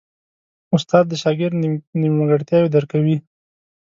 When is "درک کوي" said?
2.73-3.15